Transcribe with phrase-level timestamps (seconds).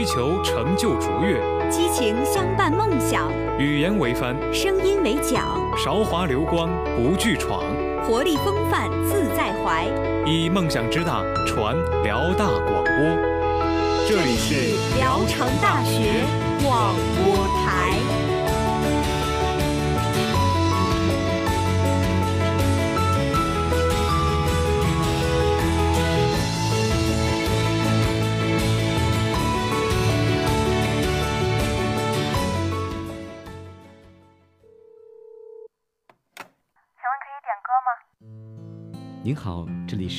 [0.00, 5.44] 追求成就卓越，激情相伴梦想，语言为帆，声音为桨，
[5.76, 7.62] 韶华流光不惧闯，
[8.02, 9.86] 活力风范自在怀，
[10.24, 12.94] 以梦想之大传辽大广播。
[14.08, 16.24] 这里是聊城大学
[16.64, 18.19] 广播台。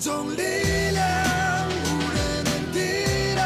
[0.00, 0.40] 有一种力
[0.94, 3.44] 量，无人能抵挡，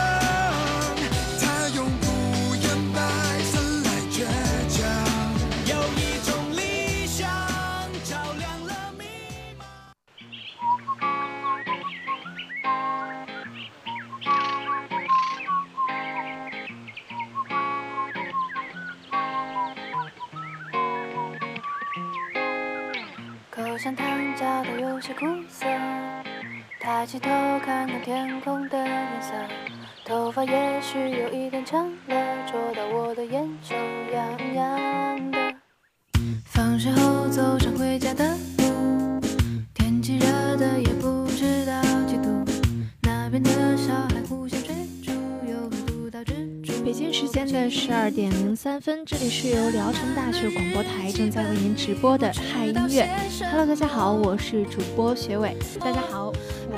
[1.41, 1.43] 它
[1.75, 3.01] 永不言败，
[3.43, 4.23] 生来倔
[4.69, 4.79] 强。
[5.67, 6.61] 有一种理
[7.09, 7.27] 想，
[8.05, 9.03] 照亮了迷
[9.59, 9.63] 茫。
[23.51, 25.67] 口香糖嚼得有些苦涩。
[26.85, 27.31] 抬起头
[27.65, 29.33] 看看天空的颜色，
[30.05, 33.75] 头发也许有一点长了，戳到我的眼球
[34.13, 35.39] 痒痒的。
[36.45, 39.19] 放学后走上回家的路，
[39.73, 42.45] 天气热的也不知道几度，
[43.01, 45.11] 那边的小孩互相追逐，
[45.51, 46.85] 有个独到蜘蛛。
[46.85, 53.08] 北京时间的十二点零三分，这里是由聊城大学广播台正在为您直播的嗨音乐。
[53.51, 55.57] Hello，大家好，我是主播学伟。
[55.81, 56.31] 大家好，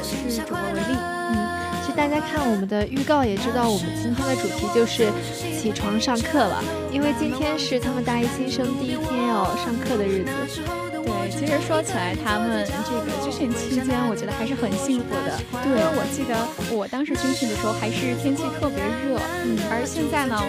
[0.06, 0.96] 是主播维丽。
[0.96, 1.48] 嗯，
[1.82, 5.10] 其实大家看我们的预告也知道，我们今天的主题就是
[5.58, 6.62] 起床上课了，
[6.92, 10.62] 因为今天是他们大一新生第一天要上课的日子。
[10.92, 15.38] 对，其实说起来，他们这个军训期间，我觉得还是很幸福的。
[15.62, 16.34] 对，因为我记得
[16.74, 20.40] 我当时军训的时候，还是天气特别热，嗯，而现在呢，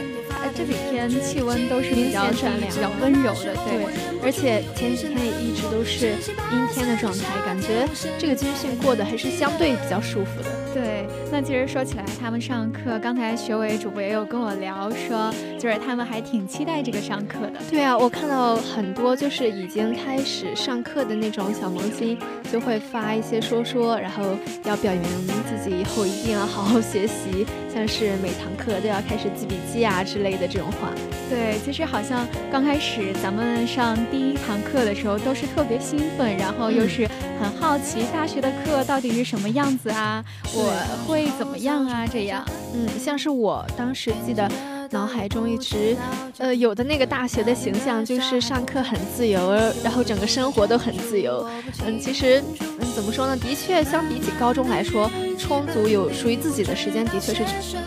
[0.48, 3.54] 呃，这几天气温都是比较善良、比较温柔的。
[3.66, 3.86] 对，
[4.24, 6.12] 而且前几天也一直都是
[6.52, 7.86] 阴天的状态，感觉
[8.18, 10.50] 这个军训过得还是相对比较舒服的。
[10.74, 17.60] 对，那其实说起来，他们上课，刚才学委主播也有跟我聊说，就是他们还挺期待这个上课的。
[17.70, 20.56] 对啊，我看到很多就是已经开始。
[20.56, 22.18] 上课的那种小萌新
[22.52, 24.24] 就会发一些说说，然后
[24.64, 30.92] 要表扬自己以后一定要好好学习，像是每堂课都要开始记笔记啊之类的这种话。
[31.30, 37.08] 对，其实好像刚开始咱们上第一堂课的时候都是特别兴奋，然后又是
[37.40, 40.24] 很好奇大学的课到底是什么样子啊，
[40.54, 42.08] 我会怎么样啊？
[42.08, 44.50] 这样，嗯，像是我当时记得。
[44.92, 45.96] 脑海中一直，
[46.38, 49.52] 呃，有的那个大学的形象就是上课很自由，
[49.84, 51.46] 然后整个生活都很自由。
[51.86, 53.36] 嗯，其实，嗯，怎么说呢？
[53.38, 57.44] 的确，相比起高中来说，充足有属于自己的时间的确是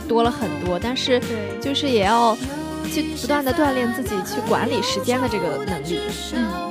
[0.09, 0.79] 多了很多。
[0.79, 1.21] 但是，
[1.61, 2.37] 就是也要
[2.93, 6.01] 去不断的锻炼自己去管理时间的这个能力。
[6.35, 6.70] 嗯。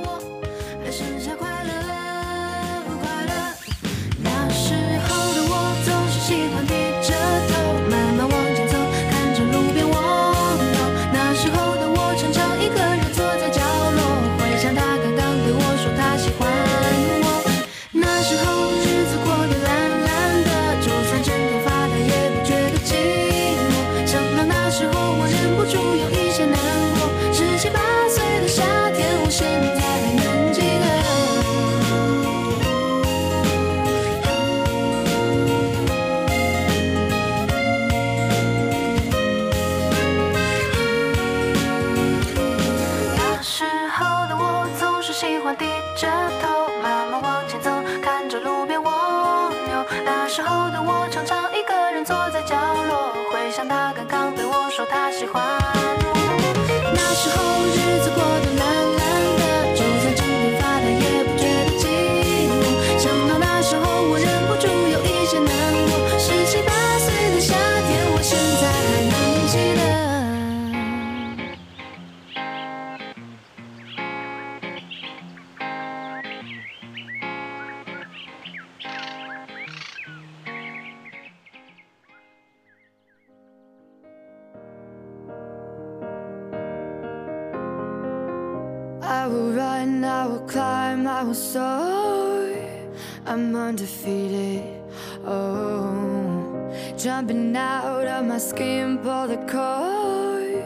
[97.02, 100.62] Jumping out of my skin, pull the cord.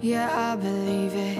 [0.00, 1.38] Yeah, I believe it.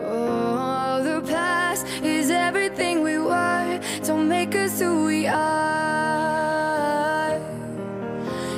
[0.00, 3.80] Oh, the past is everything we were.
[4.04, 5.40] Don't make us who we are.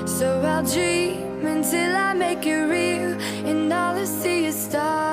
[0.06, 5.05] So I'll dream until I make it real, and all I see is stars.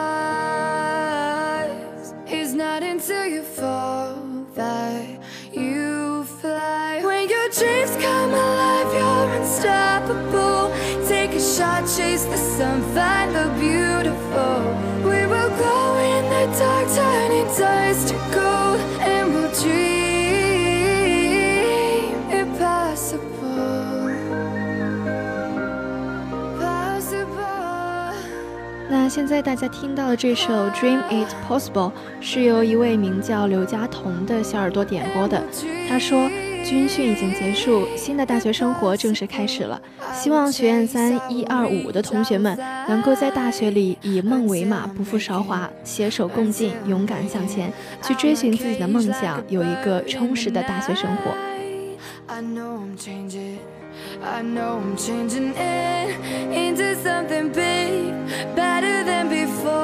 [12.24, 14.64] Chase the sun, find the beautiful.
[15.04, 20.84] We will glow in the dark, turning dust to gold, and we'll dream
[22.32, 23.20] impossible.
[26.60, 28.14] Possible.
[28.90, 31.92] 那现在大家听到的这首《Dream It Possible》
[32.22, 35.44] 是由一位名叫刘佳彤的小耳朵点播的。
[35.90, 36.30] 他说
[36.64, 39.80] ：“军训已经结束，新的大学生活正式开始了。
[40.14, 42.58] 希望学院三一二五的同学们
[42.88, 47.72] 能够在大学里以梦为马，不负韶华，携手共进，勇敢向前，
[48.02, 51.32] 去追寻自己的梦想，有一个充实的大学生活。”
[52.28, 53.58] I know I'm changing.
[54.24, 56.16] I know I'm changing it
[56.52, 58.14] into something big,
[58.56, 59.82] better than before.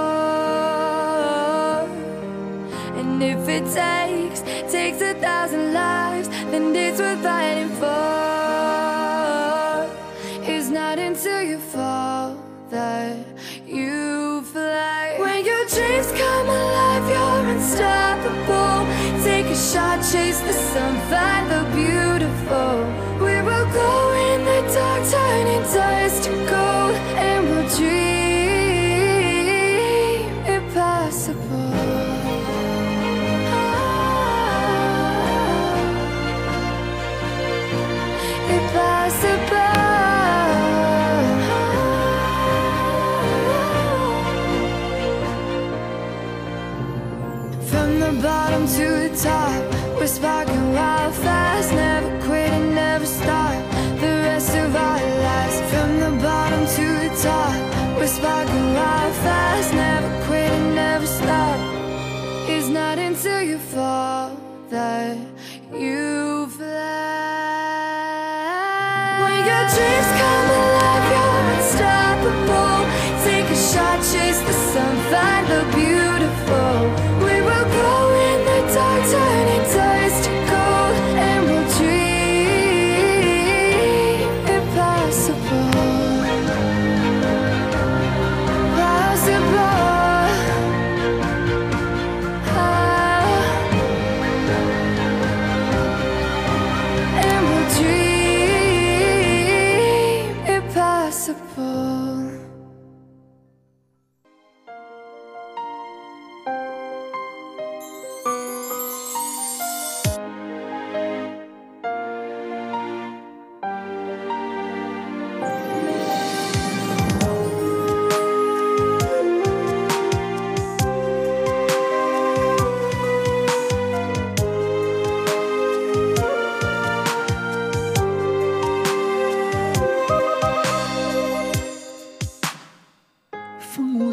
[2.98, 4.42] And if it takes,
[4.72, 7.90] takes a thousand lives, then it's worth fighting for.
[10.52, 12.38] It's not until you fall
[12.70, 13.18] that
[13.66, 15.16] you fly.
[15.20, 18.88] When your dreams come alive, you're unstoppable.
[19.24, 21.69] Take a shot, chase the sun, find the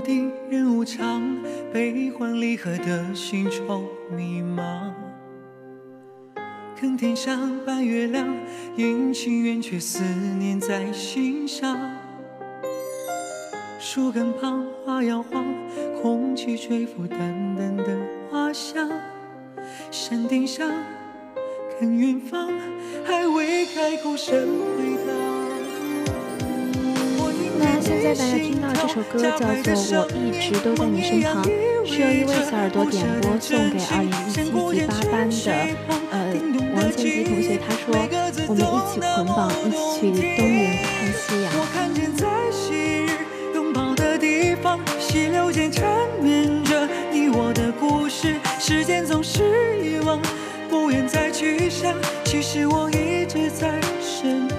[0.06, 1.36] 定，人无常，
[1.72, 3.82] 悲欢离合的心愁
[4.16, 4.92] 迷茫。
[6.76, 8.24] 看天上半月亮，
[8.76, 10.04] 阴晴圆缺，思
[10.38, 11.76] 念在心上。
[13.80, 15.44] 树根旁花摇晃，
[16.00, 17.18] 空气吹拂淡
[17.56, 17.84] 淡的
[18.30, 18.88] 花香。
[19.90, 20.70] 山顶上
[21.80, 22.48] 看远方，
[23.04, 25.35] 还未开口声回答。
[27.86, 29.46] 现在大家听到这首歌叫做
[29.94, 31.44] 《我一直都在你身旁》，
[31.86, 35.36] 是由一位小耳朵点播送给二零一七级八班的
[36.10, 36.34] 呃
[36.74, 37.94] 王千吉同学，他说
[38.48, 41.46] 我们一起捆绑，一起去东云看夕阳。
[44.98, 45.86] 溪流间缠
[46.20, 48.34] 绵着你我的故事。
[48.58, 50.20] 时间总是遗忘，
[50.68, 54.55] 不愿再去想，其实我一直在身旁。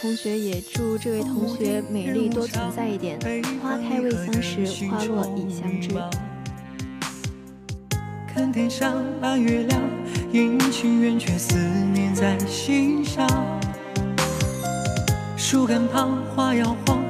[0.00, 3.18] 同学也祝这位同学美丽多存在一点，
[3.60, 5.90] 花开未相识，花落已相知。
[8.32, 9.80] 看天上半月亮，
[10.30, 11.58] 阴晴圆缺，思
[11.92, 13.26] 念在心上。
[15.36, 17.02] 树干旁花摇晃，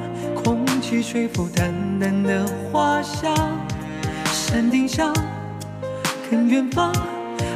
[0.43, 3.31] 空气吹拂淡淡的花香。
[4.25, 5.13] 山顶上
[6.27, 6.91] 看远方，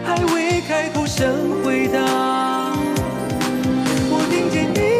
[0.06, 2.33] 还未开口声回荡。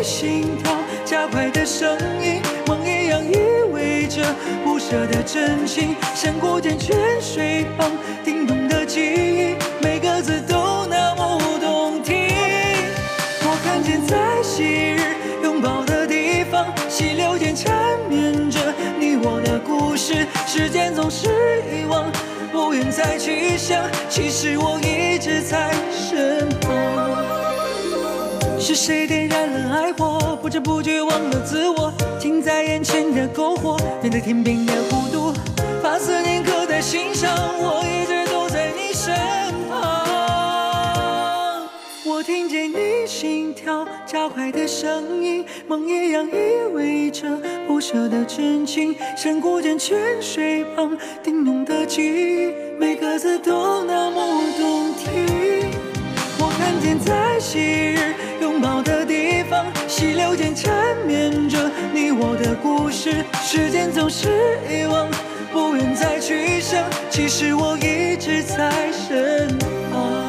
[0.04, 3.38] 心跳加快的声音，梦一样依
[3.74, 4.22] 偎着
[4.64, 5.96] 不舍的真情。
[6.14, 7.90] 山谷间泉水旁，
[8.24, 12.28] 叮咚的记忆，每个字都那么动听。
[13.44, 17.74] 我看见在昔日拥抱的地方，溪流间缠
[18.10, 18.60] 绵着
[19.00, 20.28] 你我的故事。
[20.46, 21.30] 时间总是
[21.72, 22.12] 遗忘，
[22.52, 26.63] 不愿再去想，其实我一直在身旁。
[28.74, 35.32] 是谁点燃了爱火，不知不觉忘了自我，近在眼前的篝火，面对天边的孤独，
[35.84, 39.14] 把思念刻在心上，我一直都在你身
[39.70, 39.80] 旁。
[42.04, 46.32] 我听见你心跳加快的声音，梦一样依
[46.74, 47.28] 偎着
[47.68, 55.53] 不舍的真情，山谷间泉水旁，叮咚的记忆，每个字都那么动听。
[56.84, 57.98] 我看见在昔日
[58.42, 63.24] 拥抱的地方，溪流间缠绵着你我的故事。
[63.42, 65.10] 时间总是遗忘，
[65.54, 69.58] 不愿再去想，其实我一直在身
[69.94, 70.23] 旁。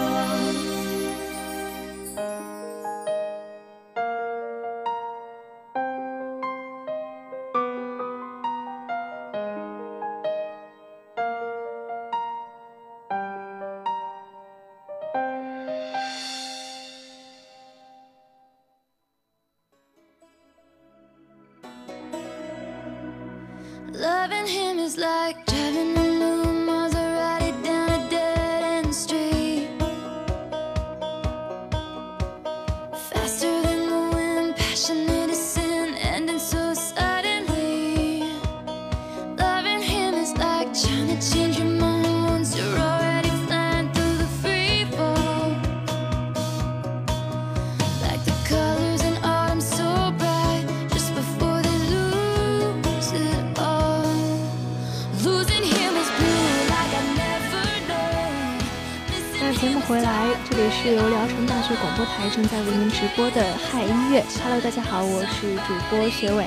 [62.05, 64.23] 播台正在为您直播的嗨音乐。
[64.43, 66.45] Hello，大家好，我是主播学伟。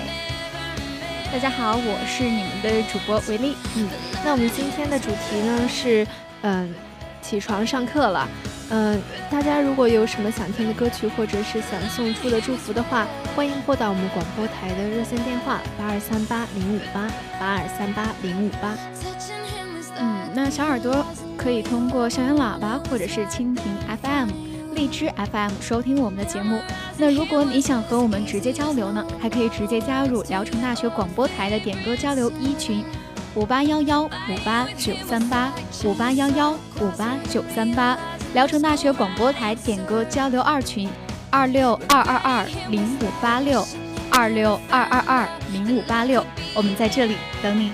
[1.34, 3.56] 大家好，我是你们的主播维丽。
[3.76, 3.90] 嗯，
[4.24, 6.06] 那我们今天的主题呢是，
[6.44, 6.72] 嗯，
[7.24, 8.30] 起床上课了。
[8.70, 17.10] 嗯，大家如果有什么想听的歌曲，或者是想送出的祝福的话，欢迎拨打我们广播台的热线电话八二三八零五八
[17.40, 18.78] 八二三八零五八。
[19.98, 21.04] 嗯，那小耳朵
[21.36, 23.64] 可以通过校园喇叭或者是蜻蜓
[24.04, 24.30] FM、
[24.78, 26.62] 荔枝 FM 收听我们的节目。
[26.98, 32.84] 那如果你想和我们直接交流呢，还可以直接加入聊城大学广播台的点歌交流一群，
[33.34, 35.52] 五八幺幺五八九三八
[35.84, 37.98] 五八幺幺五八九三八。
[38.36, 40.88] 聊城大学广播台点歌交流二群，
[41.32, 43.66] 二六二二二零五八六
[44.12, 47.72] 二六二二二零五八六，我们在这里等你。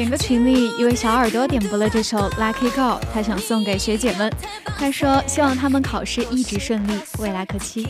[0.00, 4.32] 整个群里，一位小耳朵点播了这首《Lucky Girl》，他想送给学姐们。
[4.64, 7.86] 他说希望他们考试一直顺利，未来可期。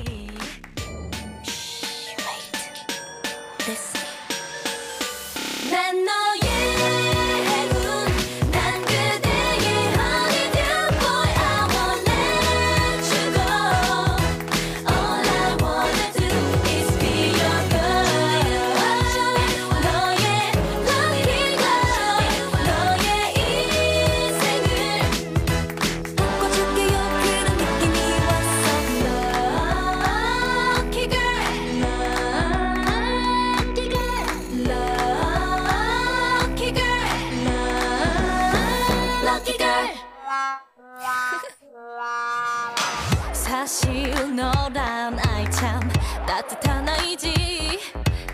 [43.33, 45.81] 사실 너란 아이 참
[46.25, 47.81] 따뜻한 아이지.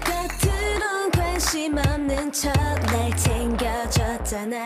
[0.04, 4.65] 따뜻한 관심 없는 척 날 챙겨줬잖아.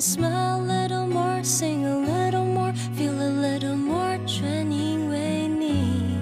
[0.00, 6.16] smile a little more sing a little more feel a little more 全因为你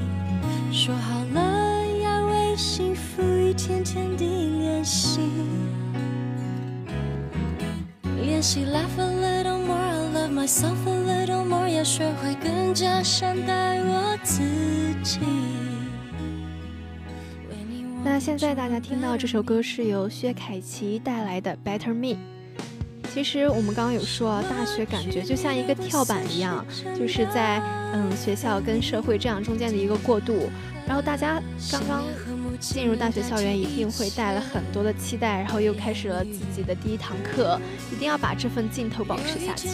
[0.73, 4.27] 说好了要为幸福一天天地
[4.59, 5.21] 练习
[8.17, 14.43] 练习 laugh a little more i love myself a little more 要学会更加善待我自
[15.05, 15.21] 己
[18.03, 22.38] 那现在大家听到这首歌是由薛凯琪带来的 better me
[23.13, 26.65] 其实我们刚刚有说，大学感觉就像一个跳板一样，
[26.97, 27.61] 就是在
[27.93, 30.49] 嗯学校跟社会这样中间的一个过渡。
[30.87, 32.05] 然后大家刚刚
[32.59, 37.61] 进入大学校园，一定会带了很多的期待，然后又开始了自己的第一堂课，
[37.93, 39.69] 一定要把这份劲头保持下去。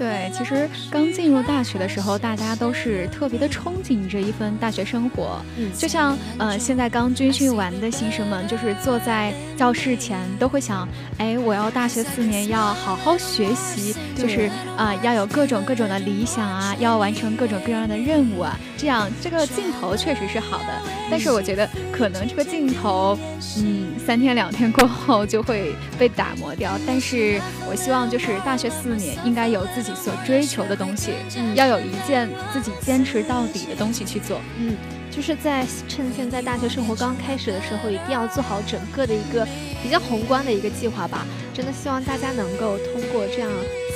[0.00, 5.38] 对，其实刚进入大学的时候，大家都是特别的憧憬着一份大学生活。
[5.58, 20.82] 嗯，就像呃，现在刚军训完的新生们，就是坐在教室前都会想，哎，我要大学四年要好好学习，就是啊，要有各种各种的理想啊，要完成各种各样的任务啊，这样这个劲头确实是好的。
[21.10, 23.18] 但是我觉得可能这个劲头，
[23.58, 26.76] 嗯，三天两天过后就会被打磨掉。
[26.84, 29.92] 但是我希望就是大学四年应该有自己。
[30.00, 34.74] 所追求的东西，嗯，要有一件自己坚持到底的东西去做，嗯，
[35.10, 39.46] 就是在趁现在大学生活刚开始的时候，一定要做好整个的一个
[39.82, 41.26] 比较宏观的一个计划吧。
[41.52, 43.50] 真的希望大家能够通过这样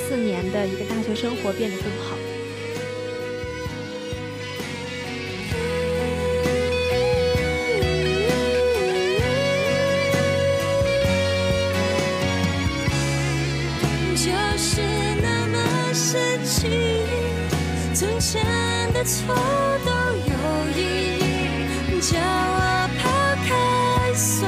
[0.07, 2.15] 四年的一个大学生活变得更好。
[14.85, 16.69] 是那么深情
[17.93, 18.43] 从前
[18.93, 19.35] 的错
[19.83, 19.91] 都
[20.31, 20.33] 有
[20.77, 23.03] 意义叫我抛
[23.47, 24.44] 开所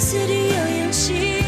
[0.00, 1.40] 能如此的有勇气。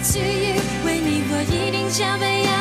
[0.00, 0.54] to you，
[0.86, 2.59] 为你我一定将被爱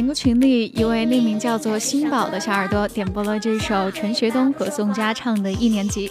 [0.00, 6.08] 点歌群里一位匿名叫做新宝的小耳朵点播了这首陈学冬和宋佳唱的《一年级》，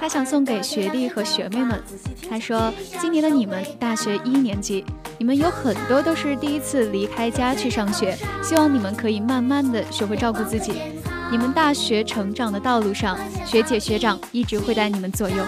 [0.00, 1.82] 他想送给学弟和学妹们。
[2.30, 4.84] 他说：“今年的你们大学一年级，
[5.18, 10.74] 你们有很多都是第一次离开家去上学，希望你们可以慢慢的学会照顾自己。”
[11.28, 15.44] 你们大学成长的道路上，学姐学长一直会带你们左右。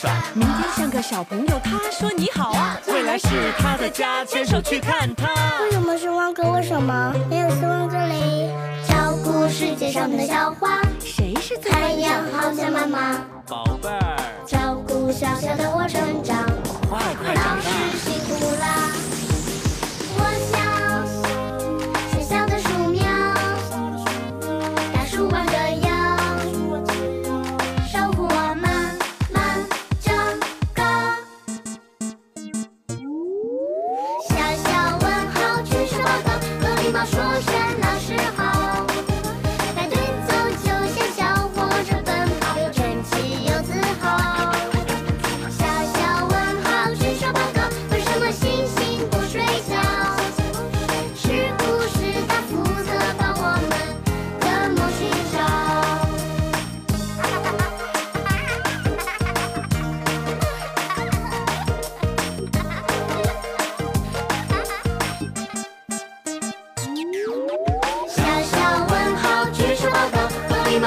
[0.00, 0.10] 耍。
[0.34, 2.80] 明天像个小朋友，他说你好啊。
[2.86, 3.26] 未来是
[3.58, 5.28] 他的家，牵手去看他。
[5.62, 6.50] 为什么是汪哥？
[6.52, 7.86] 为什么没有希望？
[7.90, 8.50] 这里
[8.88, 10.80] 照顾世界上的小花。
[11.00, 12.24] 谁是太阳？
[12.32, 13.20] 好像妈妈。
[13.46, 16.49] 宝贝儿，照顾小小的我成长。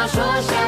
[0.08, 0.63] 说声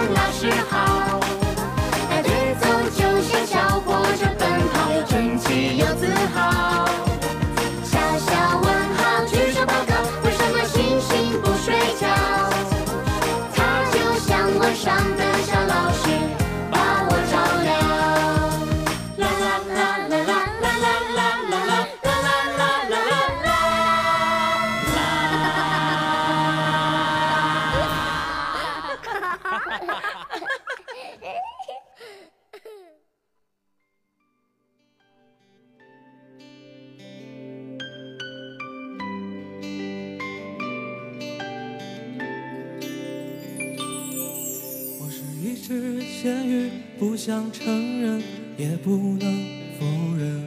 [47.07, 48.19] 不想承认，
[48.57, 49.45] 也不能
[49.79, 49.85] 否
[50.17, 50.43] 认。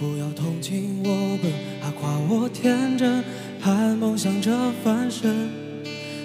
[0.00, 3.22] 不要同情我笨，还夸我天真，
[3.60, 4.50] 还梦想着
[4.82, 5.50] 翻身。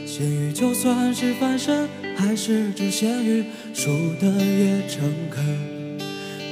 [0.08, 5.46] 咸鱼就算是翻身，还是只咸鱼，输得也诚恳。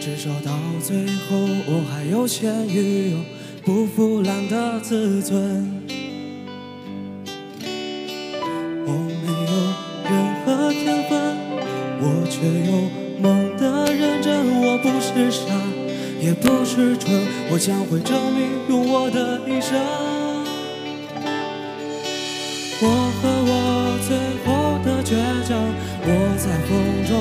[0.02, 3.18] 至少到最后，我还有咸鱼，有
[3.64, 5.82] 不腐烂的自尊。
[17.54, 19.76] 我将会证明，用我的一生。
[22.80, 22.88] 我
[23.20, 24.16] 和我最
[24.48, 25.60] 后的倔强，
[26.02, 26.10] 我
[26.40, 26.72] 在风
[27.04, 27.12] 中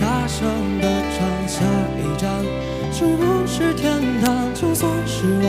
[0.00, 0.42] 大声
[0.80, 1.62] 地唱下
[2.02, 2.42] 一站，
[2.90, 4.52] 是不是天堂？
[4.56, 5.46] 就算失望，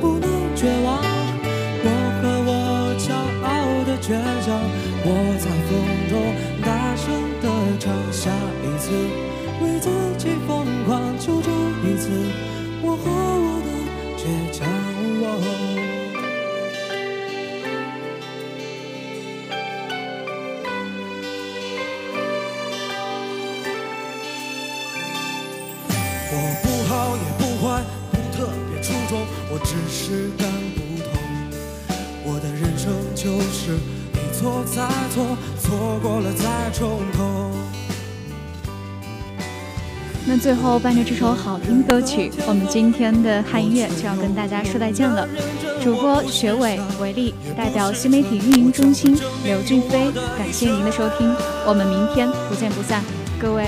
[0.00, 0.98] 不能绝望。
[1.86, 2.50] 我和我
[2.98, 3.14] 骄
[3.46, 3.54] 傲
[3.86, 4.58] 的倔强，
[5.06, 5.78] 我在风
[6.10, 6.18] 中
[40.62, 45.26] 后伴着这首好听歌曲，我们今天的汉音乐就要跟大家说再见了。
[45.82, 51.34] 主播学伟、维利，代表新媒体运营中心刘俊飞，感谢您的收听，
[51.66, 53.02] 我们明天不见不散。
[53.40, 53.64] 各位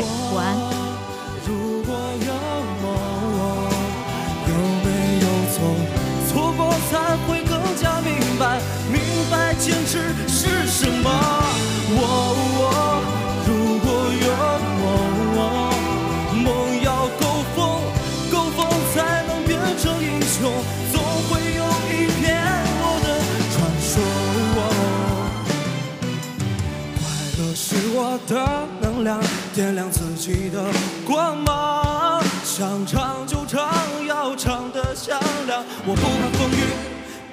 [29.54, 30.64] 点亮自己的
[31.06, 32.22] 光芒。
[32.44, 33.68] 想唱就唱，
[34.06, 35.64] 要唱得响亮。
[35.86, 36.60] 我不怕风雨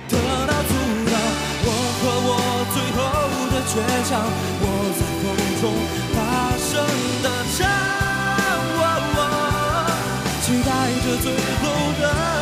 [0.09, 0.73] 的那阻
[1.09, 1.13] 挡，
[1.65, 1.67] 我
[1.99, 2.31] 和我
[2.73, 2.99] 最后
[3.51, 3.71] 的倔
[4.09, 4.11] 强，
[4.61, 4.63] 我
[4.97, 5.25] 在风
[5.61, 5.63] 中
[6.15, 6.17] 大
[6.57, 6.69] 声
[7.23, 7.25] 地
[7.57, 7.59] 唱。
[10.41, 10.69] 期待
[11.03, 11.63] 着最后
[12.01, 12.38] 的。